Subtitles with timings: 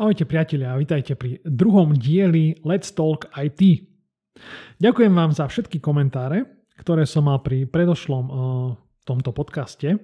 [0.00, 3.84] Ahojte priatelia a vitajte pri druhom dieli Let's Talk IT.
[4.80, 6.48] Ďakujem vám za všetky komentáre,
[6.80, 8.32] ktoré som mal pri predošlom uh,
[9.04, 10.00] tomto podcaste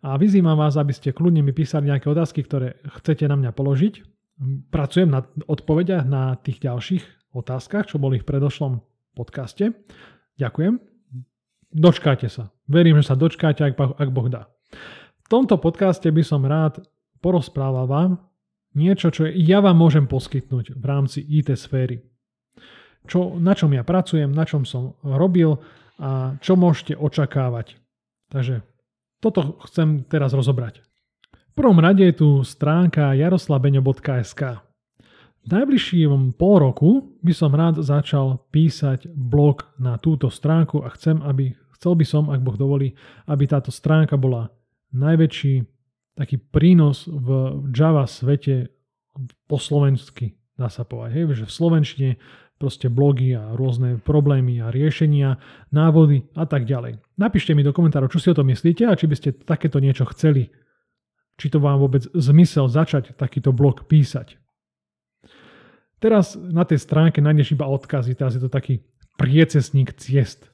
[0.00, 3.94] a vyzývam vás, aby ste kľudne mi písali nejaké otázky, ktoré chcete na mňa položiť.
[4.72, 8.80] Pracujem na odpovediach na tých ďalších otázkach, čo boli v predošlom
[9.12, 9.76] podcaste.
[10.40, 10.80] Ďakujem.
[11.68, 12.48] Dočkáte sa.
[12.64, 14.48] Verím, že sa dočkáte, ak, ak Boh dá.
[15.20, 16.80] V tomto podcaste by som rád
[17.20, 18.24] porozprával vám
[18.74, 22.02] niečo, čo ja vám môžem poskytnúť v rámci IT sféry.
[23.04, 25.60] Čo, na čom ja pracujem, na čom som robil
[26.00, 27.78] a čo môžete očakávať.
[28.32, 28.66] Takže
[29.22, 30.82] toto chcem teraz rozobrať.
[31.54, 34.42] V prvom rade je tu stránka jaroslabeňo.sk.
[35.44, 41.20] V najbližším pol roku by som rád začal písať blog na túto stránku a chcem,
[41.20, 42.96] aby, chcel by som, ak Boh dovolí,
[43.28, 44.48] aby táto stránka bola
[44.96, 45.73] najväčší
[46.14, 48.70] taký prínos v Java svete
[49.46, 51.10] po slovensky, dá sa povedať.
[51.14, 52.10] Hej, že v slovenčine
[52.58, 55.42] proste blogy a rôzne problémy a riešenia,
[55.74, 57.02] návody a tak ďalej.
[57.18, 60.06] Napíšte mi do komentárov, čo si o tom myslíte a či by ste takéto niečo
[60.14, 60.54] chceli.
[61.34, 64.38] Či to vám vôbec zmysel začať takýto blog písať.
[65.98, 68.86] Teraz na tej stránke nájdeš iba odkazy, teraz je to taký
[69.18, 70.46] priecesník ciest.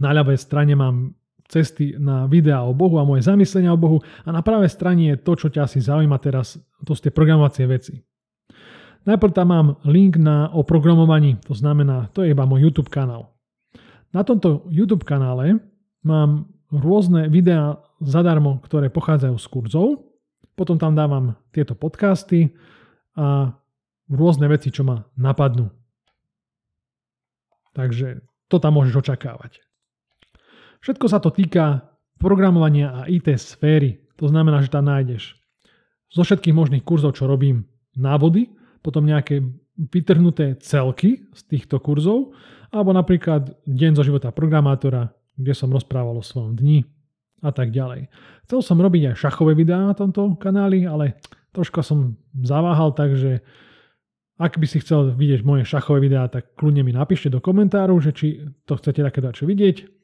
[0.00, 1.12] Na ľavej strane mám
[1.52, 5.20] cesty na videá o Bohu a moje zamyslenia o Bohu a na pravej strane je
[5.20, 8.00] to, čo ťa asi zaujíma teraz, to sú tie programovacie veci.
[9.04, 13.36] Najprv tam mám link na o programovaní, to znamená, to je iba môj YouTube kanál.
[14.16, 15.60] Na tomto YouTube kanále
[16.00, 19.88] mám rôzne videá zadarmo, ktoré pochádzajú z kurzov,
[20.56, 22.56] potom tam dávam tieto podcasty
[23.18, 23.52] a
[24.08, 25.68] rôzne veci, čo ma napadnú.
[27.72, 28.20] Takže
[28.52, 29.64] to tam môžeš očakávať.
[30.82, 34.02] Všetko sa to týka programovania a IT sféry.
[34.18, 35.38] To znamená, že tam nájdeš
[36.12, 37.64] zo všetkých možných kurzov, čo robím,
[37.96, 38.52] návody,
[38.84, 39.40] potom nejaké
[39.78, 42.36] vytrhnuté celky z týchto kurzov,
[42.68, 46.84] alebo napríklad deň zo života programátora, kde som rozprával o svojom dni
[47.40, 48.12] a tak ďalej.
[48.44, 51.16] Chcel som robiť aj šachové videá na tomto kanáli, ale
[51.56, 53.40] troška som zaváhal, takže
[54.36, 58.10] ak by si chcel vidieť moje šachové videá, tak kľudne mi napíšte do komentáru, že
[58.12, 60.01] či to chcete takéto čo vidieť.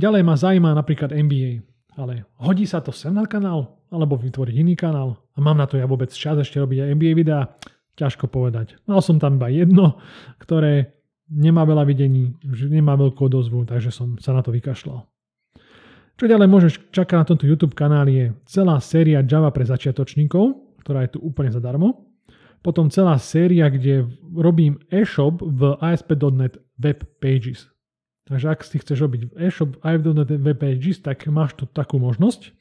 [0.00, 1.60] Ďalej ma zaujíma napríklad NBA,
[2.00, 5.76] ale hodí sa to sem na kanál, alebo vytvoriť iný kanál a mám na to
[5.76, 7.52] ja vôbec čas ešte robiť aj NBA videá,
[8.00, 8.80] ťažko povedať.
[8.88, 10.00] Mal som tam iba jedno,
[10.40, 10.96] ktoré
[11.28, 15.04] nemá veľa videní, nemá veľkú odozvu, takže som sa na to vykašľal.
[16.16, 21.04] Čo ďalej môžeš čakať na tomto YouTube kanáli je celá séria Java pre začiatočníkov, ktorá
[21.04, 22.08] je tu úplne zadarmo.
[22.64, 27.68] Potom celá séria, kde robím e-shop v ASP.NET Web Pages.
[28.30, 32.54] Takže ak si chceš robiť e-shop aj v web pages, tak máš tu takú možnosť.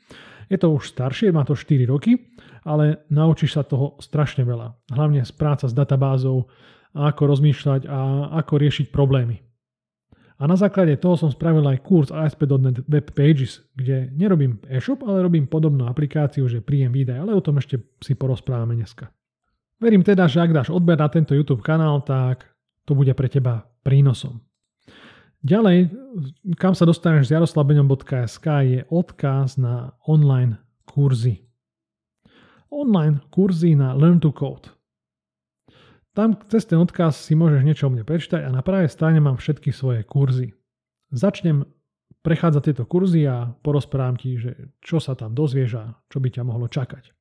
[0.49, 2.33] Je to už staršie, má to 4 roky,
[2.65, 4.73] ale naučíš sa toho strašne veľa.
[4.89, 6.49] Hlavne práca s databázou,
[6.97, 9.45] ako rozmýšľať a ako riešiť problémy.
[10.41, 15.21] A na základe toho som spravil aj kurz ASP.NET Web Pages, kde nerobím e-shop, ale
[15.21, 19.13] robím podobnú aplikáciu, že príjem výdaj, ale o tom ešte si porozprávame dneska.
[19.77, 22.47] Verím teda, že ak dáš odber na tento YouTube kanál, tak
[22.89, 24.48] to bude pre teba prínosom.
[25.39, 25.87] Ďalej,
[26.59, 31.47] kam sa dostaneš z jaroslabeňom.sk je odkaz na online kurzy.
[32.67, 34.75] Online kurzy na Learn to Code.
[36.11, 39.39] Tam cez ten odkaz si môžeš niečo o mne prečítať a na pravej strane mám
[39.39, 40.51] všetky svoje kurzy.
[41.15, 41.63] Začnem
[42.19, 46.43] prechádzať tieto kurzy a porozprávam ti, že čo sa tam dozvieš a čo by ťa
[46.43, 47.15] mohlo čakať.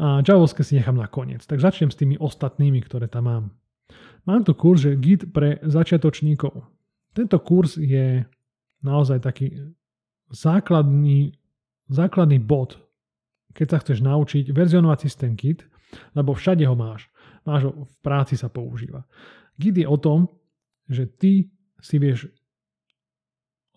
[0.00, 3.44] A Javovské si nechám na koniec, tak začnem s tými ostatnými, ktoré tam mám.
[4.28, 6.79] Mám tu kurz, že Git pre začiatočníkov.
[7.10, 8.22] Tento kurz je
[8.86, 9.74] naozaj taký
[10.30, 11.34] základný,
[11.90, 12.78] základný bod,
[13.50, 15.66] keď sa chceš naučiť verzionovať systém Git,
[16.14, 17.10] lebo všade ho máš.
[17.42, 19.02] Máš ho v práci sa používa.
[19.58, 20.30] Git je o tom,
[20.86, 21.50] že ty
[21.82, 22.30] si vieš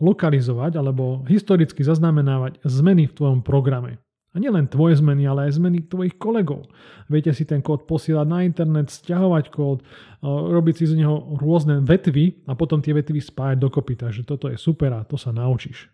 [0.03, 4.02] lokalizovať alebo historicky zaznamenávať zmeny v tvojom programe.
[4.33, 6.66] A nielen tvoje zmeny, ale aj zmeny tvojich kolegov.
[7.05, 9.85] Viete si ten kód posielať na internet, stiahovať kód,
[10.25, 13.94] robiť si z neho rôzne vetvy a potom tie vetvy spájať dokopy.
[13.94, 15.85] Takže toto je super a to sa naučíš.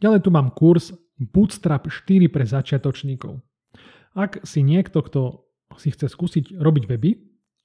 [0.00, 3.44] Ďalej tu mám kurz Bootstrap 4 pre začiatočníkov.
[4.16, 5.44] Ak si niekto, kto
[5.76, 7.10] si chce skúsiť robiť weby,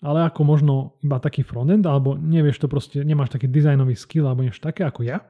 [0.03, 4.43] ale ako možno iba taký frontend, alebo nevieš to proste, nemáš taký dizajnový skill alebo
[4.43, 5.23] niečo také ako ja,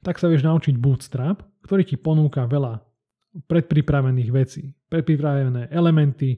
[0.00, 2.82] tak sa vieš naučiť Bootstrap, ktorý ti ponúka veľa
[3.32, 6.36] predpripravených vecí, predpripravené elementy,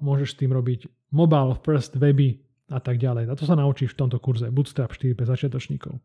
[0.00, 2.38] môžeš s tým robiť mobile first weby
[2.70, 3.28] a tak ďalej.
[3.28, 5.98] A to sa naučíš v tomto kurze Bootstrap 4 pre začiatočníkov.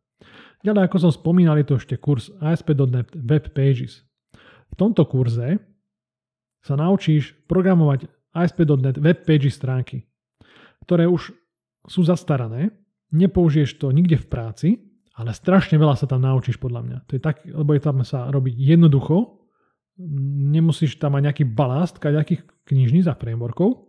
[0.65, 4.03] Ďalej, ako som spomínal, je to ešte kurz ASP.NET Web Pages.
[4.69, 5.61] V tomto kurze
[6.59, 10.05] sa naučíš programovať ASP.NET web page stránky,
[10.85, 11.31] ktoré už
[11.87, 12.75] sú zastarané,
[13.15, 14.69] nepoužiješ to nikde v práci,
[15.15, 16.97] ale strašne veľa sa tam naučíš podľa mňa.
[17.09, 19.38] To je tak, lebo je tam sa robiť jednoducho,
[19.99, 23.83] nemusíš tam mať nejaký balast nejakých knižníc a frameworkov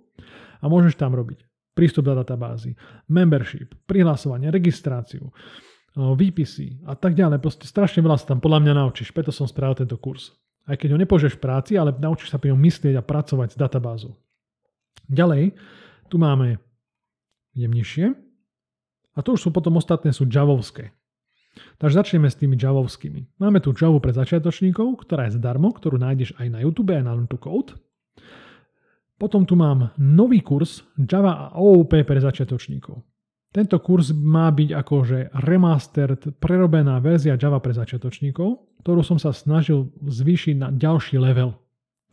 [0.61, 2.75] a môžeš tam robiť prístup do databázy,
[3.09, 5.31] membership, prihlasovanie, registráciu,
[5.97, 7.41] výpisy a tak ďalej.
[7.41, 10.35] Proste strašne veľa sa tam podľa mňa naučíš, preto som spravil tento kurz.
[10.69, 13.57] Aj keď ho nepožeš v práci, ale naučíš sa pri ňom myslieť a pracovať s
[13.57, 14.13] databázou.
[15.09, 15.57] Ďalej,
[16.13, 16.61] tu máme
[17.57, 18.13] jemnejšie
[19.15, 20.95] a to už sú potom ostatné sú javovské.
[21.83, 23.41] Takže začneme s tými javovskými.
[23.43, 27.13] Máme tu Java pre začiatočníkov, ktorá je zadarmo, ktorú nájdeš aj na YouTube a na
[27.13, 27.75] Learn to Code.
[29.21, 33.05] Potom tu mám nový kurz Java a OOP pre začiatočníkov.
[33.51, 39.91] Tento kurz má byť akože remastered, prerobená verzia Java pre začiatočníkov, ktorú som sa snažil
[40.07, 41.59] zvýšiť na ďalší level.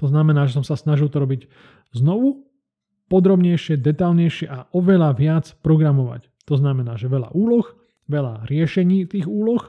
[0.01, 1.45] To znamená, že som sa snažil to robiť
[1.93, 2.49] znovu,
[3.07, 6.25] podrobnejšie, detálnejšie a oveľa viac programovať.
[6.49, 7.69] To znamená, že veľa úloh,
[8.07, 9.61] veľa riešení tých úloh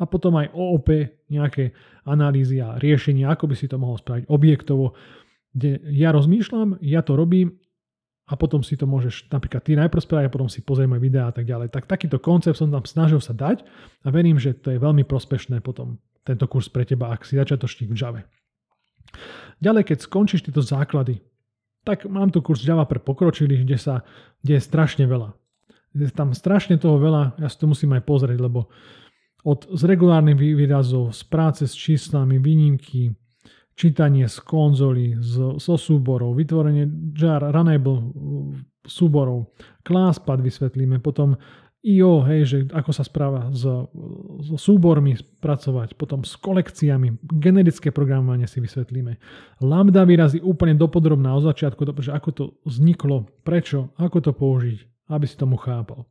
[0.00, 0.88] a potom aj OOP,
[1.30, 1.70] nejaké
[2.04, 4.98] analýzy a riešenia, ako by si to mohol spraviť objektovo,
[5.54, 7.54] kde ja rozmýšľam, ja to robím
[8.24, 11.30] a potom si to môžeš napríklad ty najprv spraviť a potom si pozrieť moje videá
[11.30, 11.70] a tak ďalej.
[11.70, 13.62] Tak takýto koncept som tam snažil sa dať
[14.02, 17.92] a verím, že to je veľmi prospešné potom tento kurz pre teba, ak si začiatočník
[17.92, 18.20] v Java.
[19.60, 21.20] Ďalej, keď skončíš tieto základy,
[21.84, 23.94] tak mám tu kurz Java pre pokročilých, kde, sa,
[24.40, 25.36] kde je strašne veľa.
[25.94, 28.66] Je tam strašne toho veľa, ja si to musím aj pozrieť, lebo
[29.44, 33.12] od z regulárnych výrazov, z práce s číslami, výnimky,
[33.76, 38.04] čítanie z konzoly, z, zo súborov, vytvorenie jar, runnable uh,
[38.88, 39.52] súborov,
[39.84, 41.36] ClassPad vysvetlíme, potom
[41.84, 43.60] IO, hej, že ako sa správa s,
[44.40, 49.20] s súbormi pracovať, potom s kolekciami, generické programovanie si vysvetlíme.
[49.60, 55.26] Lambda výrazy úplne dopodrobná od začiatku, že ako to vzniklo, prečo, ako to použiť aby
[55.28, 56.08] si tomu chápal.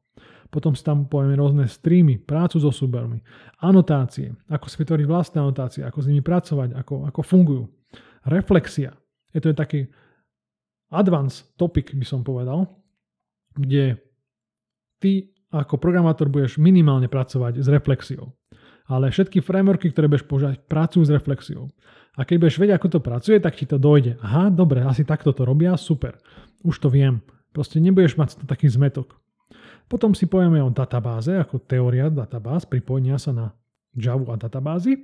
[0.53, 3.25] Potom si tam povieme rôzne streamy, prácu so súbermi,
[3.57, 7.63] anotácie, ako si vytvoriť vlastné anotácie, ako s nimi pracovať, ako, ako fungujú.
[8.29, 8.93] Reflexia.
[9.33, 9.79] Je to je taký
[10.93, 12.69] advanced topic, by som povedal,
[13.57, 13.97] kde
[15.01, 18.33] ty ako programátor budeš minimálne pracovať s reflexiou.
[18.89, 21.71] Ale všetky frameworky, ktoré budeš používať, pracujú s reflexiou.
[22.13, 24.21] A keď budeš vedieť, ako to pracuje, tak ti to dojde.
[24.21, 26.19] Aha, dobre, asi takto to robia, super.
[26.61, 27.23] Už to viem.
[27.53, 29.13] Proste nebudeš mať taký zmetok.
[29.85, 33.45] Potom si povieme o databáze, ako teória databáz, pripojenia sa na
[33.93, 34.97] Java a databázy.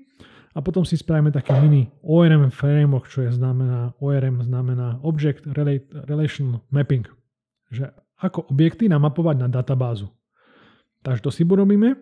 [0.58, 5.46] A potom si spravíme taký mini ORM framework, čo je znamená, ORM znamená Object
[6.10, 7.06] Relation Mapping.
[7.70, 10.10] Že ako objekty namapovať na databázu.
[11.06, 11.96] Takže to si urobíme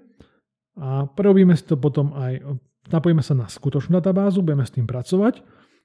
[0.79, 2.41] a prerobíme si to potom aj,
[2.89, 5.43] napojíme sa na skutočnú databázu, budeme s tým pracovať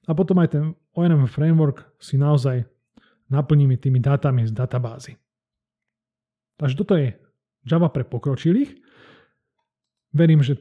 [0.09, 0.63] a potom aj ten
[0.97, 2.65] ORM framework si naozaj
[3.29, 5.15] naplníme tými dátami z databázy.
[6.59, 7.15] Takže toto je
[7.63, 8.75] Java pre pokročilých.
[10.13, 10.59] Verím, že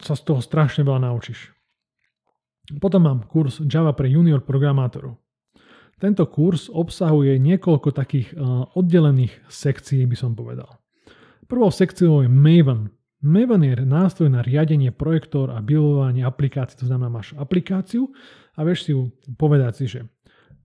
[0.00, 1.52] sa z toho strašne veľa naučíš.
[2.78, 5.18] Potom mám kurz Java pre junior programátorov.
[6.00, 8.32] Tento kurz obsahuje niekoľko takých
[8.72, 10.80] oddelených sekcií, by som povedal.
[11.44, 12.88] Prvou sekciou je Maven.
[13.20, 16.80] Maven je nástroj na riadenie projektor a buildovanie aplikácií.
[16.80, 18.08] To znamená, máš aplikáciu
[18.56, 20.00] a vieš si ju povedať si, že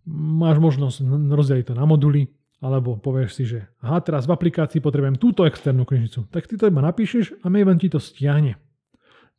[0.09, 2.29] máš možnosť rozdeliť to na moduly,
[2.63, 6.29] alebo povieš si, že aha, teraz v aplikácii potrebujem túto externú knižnicu.
[6.31, 8.57] Tak ty to iba napíšeš a Maven ti to stiahne.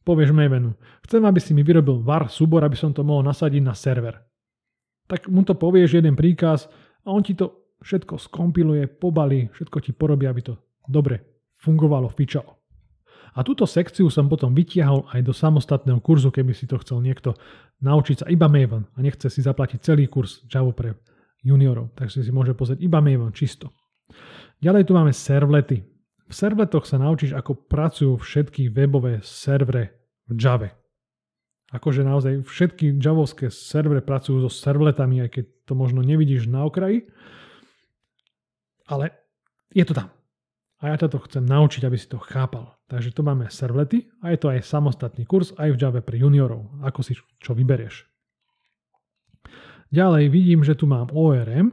[0.07, 3.75] Povieš Mavenu, chcem, aby si mi vyrobil var súbor, aby som to mohol nasadiť na
[3.75, 4.23] server.
[5.11, 6.71] Tak mu to povieš jeden príkaz
[7.03, 10.55] a on ti to všetko skompiluje, pobalí, všetko ti porobí, aby to
[10.87, 11.23] dobre
[11.59, 12.56] fungovalo, fičalo.
[13.37, 17.37] A túto sekciu som potom vytiahol aj do samostatného kurzu, keby si to chcel niekto
[17.85, 20.97] naučiť sa iba Maven a nechce si zaplatiť celý kurz Java pre
[21.45, 21.93] juniorov.
[21.93, 23.77] Takže si môže pozrieť iba Maven čisto.
[24.65, 25.85] Ďalej tu máme servlety.
[26.27, 30.73] V servletoch sa naučíš, ako pracujú všetky webové servere v Java.
[31.77, 37.05] Akože naozaj všetky javovské servere pracujú so servletami, aj keď to možno nevidíš na okraji.
[38.89, 39.13] Ale
[39.75, 40.09] je to tam.
[40.85, 42.77] A ja ťa to chcem naučiť, aby si to chápal.
[42.87, 46.69] Takže tu máme servlety a je to aj samostatný kurz aj v Java pre juniorov,
[46.85, 48.05] ako si čo vyberieš.
[49.89, 51.73] Ďalej vidím, že tu mám ORM,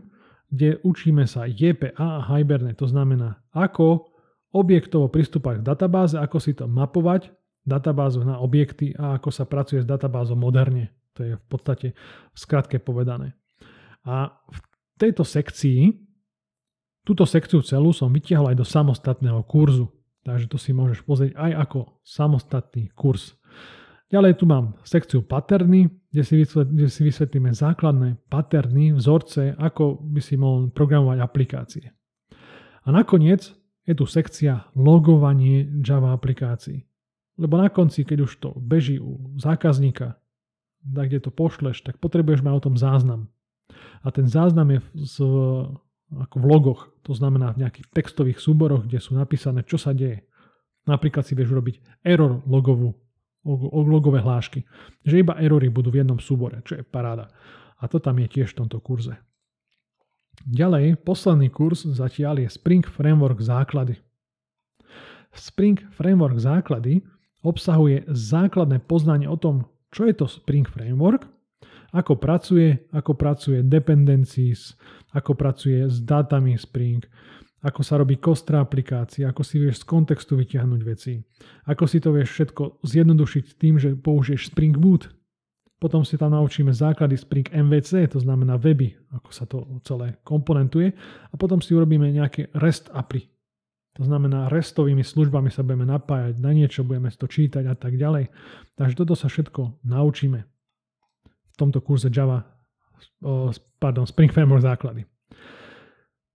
[0.54, 4.14] kde učíme sa JPA a Hibernate, to znamená, ako
[4.54, 7.34] objektovo pristúpať k databáze, ako si to mapovať,
[7.66, 10.94] databázu na objekty a ako sa pracuje s databázou moderne.
[11.18, 11.88] To je v podstate
[12.32, 13.34] v skratke povedané.
[14.06, 14.60] A v
[15.02, 16.03] tejto sekcii
[17.04, 19.92] Túto sekciu celú som vytiahol aj do samostatného kurzu,
[20.24, 23.36] takže to si môžeš pozrieť aj ako samostatný kurz.
[24.08, 30.22] Ďalej tu mám sekciu paterny, kde si, kde si vysvetlíme základné paterny, vzorce, ako by
[30.22, 31.86] si mohol programovať aplikácie.
[32.86, 33.52] A nakoniec
[33.84, 36.86] je tu sekcia logovanie Java aplikácií.
[37.36, 40.22] Lebo na konci, keď už to beží u zákazníka,
[40.86, 43.32] kde to pošleš, tak potrebuješ mať o tom záznam.
[44.06, 45.16] A ten záznam je z,
[46.22, 50.28] ako v logoch, to znamená v nejakých textových súboroch, kde sú napísané, čo sa deje.
[50.86, 52.94] Napríklad si vieš urobiť error logovú,
[53.72, 54.68] logové hlášky.
[55.08, 57.32] Že iba erory budú v jednom súbore, čo je paráda.
[57.80, 59.16] A to tam je tiež v tomto kurze.
[60.44, 64.02] Ďalej, posledný kurz zatiaľ je Spring Framework základy.
[65.34, 67.02] Spring Framework základy
[67.44, 71.30] obsahuje základné poznanie o tom, čo je to Spring Framework,
[71.94, 74.74] ako pracuje, ako pracuje dependencies,
[75.14, 77.06] ako pracuje s dátami Spring,
[77.64, 81.22] ako sa robí kostra aplikácia, ako si vieš z kontextu vyťahnuť veci,
[81.70, 85.08] ako si to vieš všetko zjednodušiť tým, že použiješ Spring Boot.
[85.80, 90.92] Potom si tam naučíme základy Spring MVC, to znamená weby, ako sa to celé komponentuje
[91.30, 93.28] a potom si urobíme nejaké REST API,
[93.94, 98.26] to znamená, restovými službami sa budeme napájať, na niečo budeme to čítať a tak ďalej.
[98.74, 100.50] Takže toto sa všetko naučíme
[101.54, 102.44] v tomto kurze Java,
[103.78, 105.06] pardon, Spring Framework základy.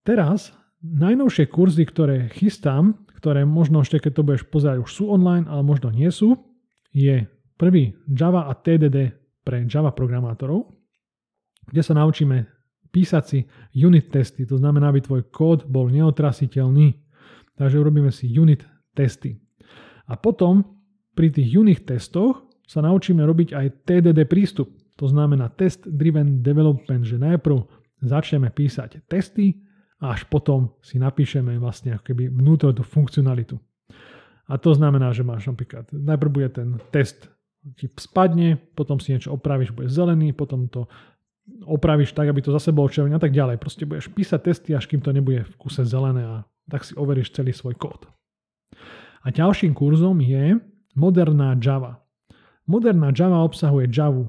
[0.07, 5.45] Teraz najnovšie kurzy, ktoré chystám, ktoré možno ešte keď to budeš pozerať už sú online,
[5.51, 6.39] ale možno nie sú,
[6.95, 7.27] je
[7.59, 10.71] prvý Java a TDD pre Java programátorov,
[11.67, 12.47] kde sa naučíme
[12.89, 13.39] písať si
[13.85, 17.09] unit testy, to znamená, aby tvoj kód bol neotrasiteľný,
[17.59, 18.63] Takže urobíme si unit
[18.95, 19.35] testy.
[20.07, 20.63] A potom
[21.19, 24.71] pri tých unit testoch sa naučíme robiť aj TDD prístup.
[24.99, 27.63] To znamená Test Driven Development, že najprv
[28.03, 29.63] začneme písať testy
[30.03, 33.59] a až potom si napíšeme vlastne ako keby vnútro tú funkcionalitu.
[34.51, 37.31] A to znamená, že máš napríklad, najprv bude ten test
[37.77, 40.87] ti spadne, potom si niečo opravíš, bude zelený, potom to
[41.67, 43.61] opravíš tak, aby to zase bolo červené a tak ďalej.
[43.61, 46.35] Proste budeš písať testy, až kým to nebude v kuse zelené a
[46.69, 48.09] tak si overíš celý svoj kód.
[49.25, 50.59] A ďalším kurzom je
[50.95, 52.01] moderná Java.
[52.69, 54.29] Moderná Java obsahuje Java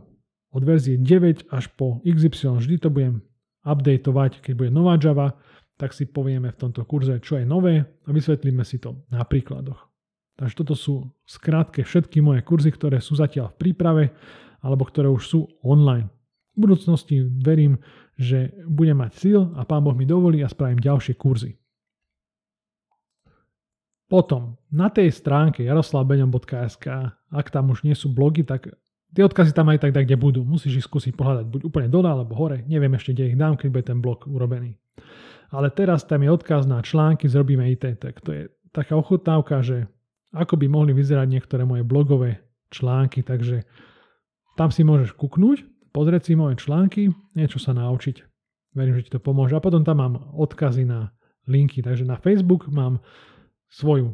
[0.50, 2.58] od verzie 9 až po XY.
[2.60, 3.22] Vždy to budem
[3.64, 5.38] updateovať, keď bude nová Java,
[5.80, 9.88] tak si povieme v tomto kurze, čo je nové a vysvetlíme si to na príkladoch.
[10.36, 14.04] Takže toto sú skrátke všetky moje kurzy, ktoré sú zatiaľ v príprave
[14.64, 16.08] alebo ktoré už sú online.
[16.56, 17.80] V budúcnosti verím,
[18.20, 21.56] že budem mať síl a Pán Boh mi dovolí a spravím ďalšie kurzy.
[24.10, 26.86] Potom, na tej stránke jaroslavbeňom.sk,
[27.30, 28.74] ak tam už nie sú blogy, tak
[29.14, 30.42] tie odkazy tam aj tak, kde budú.
[30.46, 32.62] Musíš ich skúsiť pohľadať buď úplne dole alebo hore.
[32.66, 34.78] Neviem ešte, kde ich dám, keď bude ten blog urobený.
[35.50, 37.98] Ale teraz tam je odkaz na články Zrobíme IT.
[37.98, 39.90] Tak to je taká ochutnávka, že
[40.30, 43.66] ako by mohli vyzerať niektoré moje blogové články, takže
[44.54, 48.22] tam si môžeš kuknúť, pozrieť si moje články, niečo sa naučiť.
[48.78, 49.58] Verím, že ti to pomôže.
[49.58, 51.10] A potom tam mám odkazy na
[51.50, 51.82] linky.
[51.82, 53.02] Takže na Facebook mám
[53.74, 54.14] svoju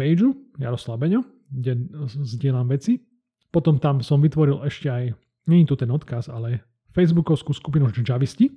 [0.00, 1.20] pageu Jaroslav Beňo,
[1.52, 1.84] kde
[2.24, 3.04] zdieľam veci.
[3.50, 5.04] Potom tam som vytvoril ešte aj,
[5.48, 8.48] nie je tu ten odkaz, ale facebookovskú skupinu Javisti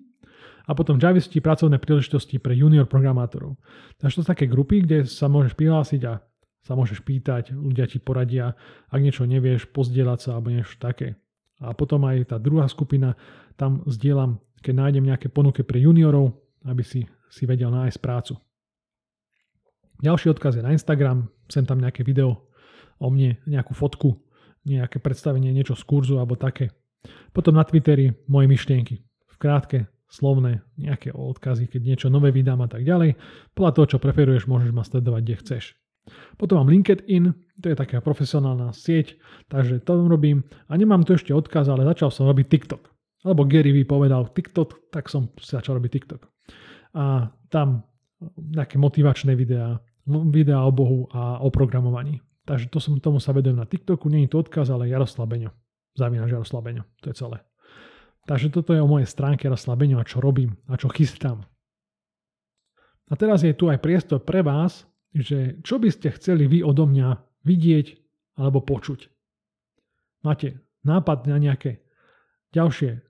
[0.70, 3.58] a potom Javisti pracovné príležitosti pre junior programátorov.
[4.00, 6.24] Takže to sú také grupy, kde sa môžeš prihlásiť a
[6.64, 8.54] sa môžeš pýtať, ľudia ti poradia,
[8.92, 11.16] ak niečo nevieš, pozdieľať sa alebo niečo také.
[11.60, 13.16] A potom aj tá druhá skupina,
[13.60, 16.36] tam zdieľam, keď nájdem nejaké ponuky pre juniorov,
[16.68, 18.36] aby si, si vedel nájsť prácu.
[20.00, 22.48] Ďalší odkaz je na Instagram, sem tam nejaké video
[23.00, 24.16] o mne, nejakú fotku,
[24.68, 26.72] nejaké predstavenie, niečo z kurzu alebo také.
[27.32, 28.96] Potom na Twitteri moje myšlienky.
[29.30, 33.16] V krátke, slovné, nejaké odkazy, keď niečo nové vydám a tak ďalej.
[33.54, 35.64] Podľa toho, čo preferuješ, môžeš ma sledovať, kde chceš.
[36.42, 40.42] Potom mám LinkedIn, to je taká profesionálna sieť, takže to robím.
[40.66, 42.90] A nemám tu ešte odkaz, ale začal som robiť TikTok.
[43.22, 46.22] Alebo Gary Vee povedal TikTok, tak som začal robiť TikTok.
[46.98, 47.86] A tam
[48.36, 49.78] nejaké motivačné videá,
[50.10, 52.18] videa o Bohu a o programovaní.
[52.50, 55.54] Takže to som, tomu sa vedujem na TikToku, nie je to odkaz, ale Jaroslav Beňo.
[55.94, 57.46] Zavínaš Jaroslav Beňo, to je celé.
[58.26, 61.46] Takže toto je o mojej stránke Jaroslav Beňo a čo robím a čo chystám.
[63.06, 66.90] A teraz je tu aj priestor pre vás, že čo by ste chceli vy odo
[66.90, 67.88] mňa vidieť
[68.42, 69.14] alebo počuť.
[70.26, 71.86] Máte nápad na nejaké
[72.50, 73.06] ďalšie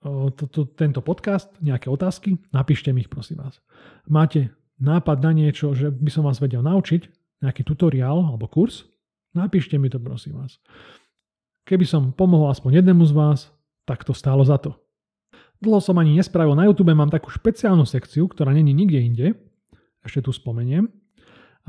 [0.00, 3.60] to, to, tento podcast, nejaké otázky, napíšte mi ich prosím vás.
[4.08, 8.86] Máte nápad na niečo, že by som vás vedel naučiť, nejaký tutoriál alebo kurz,
[9.34, 10.58] napíšte mi to prosím vás.
[11.68, 13.38] Keby som pomohol aspoň jednému z vás,
[13.84, 14.74] tak to stálo za to.
[15.58, 19.26] Dlho som ani nespravil, na YouTube mám takú špeciálnu sekciu, ktorá není nikde inde,
[20.06, 20.86] ešte tu spomeniem,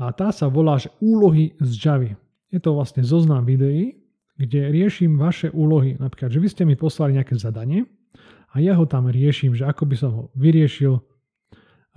[0.00, 2.10] a tá sa volá, že úlohy z Javy.
[2.48, 4.00] Je to vlastne zoznam videí,
[4.40, 6.00] kde riešim vaše úlohy.
[6.00, 7.84] Napríklad, že vy ste mi poslali nejaké zadanie
[8.56, 10.96] a ja ho tam riešim, že ako by som ho vyriešil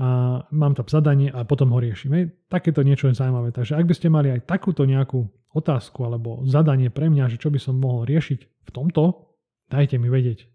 [0.01, 2.11] a mám tam zadanie a potom ho riešim.
[2.17, 2.33] Hej.
[2.49, 3.53] Takéto niečo je zaujímavé.
[3.53, 7.53] Takže ak by ste mali aj takúto nejakú otázku alebo zadanie pre mňa, že čo
[7.53, 9.37] by som mohol riešiť v tomto,
[9.69, 10.49] dajte mi vedieť.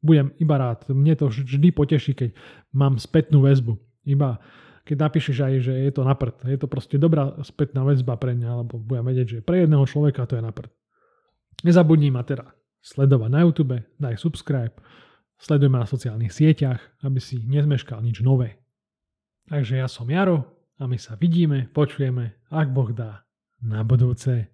[0.00, 0.88] Budem iba rád.
[0.88, 2.32] Mne to vždy poteší, keď
[2.72, 3.76] mám spätnú väzbu.
[4.08, 4.40] Iba
[4.90, 6.50] keď napíšeš aj, že je to na prd.
[6.50, 10.26] Je to proste dobrá spätná väzba pre mňa, lebo budem vedieť, že pre jedného človeka
[10.26, 10.72] to je na prd.
[11.62, 14.74] Nezabudni ma teda sledovať na YouTube, daj subscribe,
[15.38, 18.59] sleduj ma na sociálnych sieťach, aby si nezmeškal nič nové.
[19.50, 20.46] Takže ja som Jaro
[20.78, 23.26] a my sa vidíme, počujeme, ak Boh dá,
[23.58, 24.46] na budúce.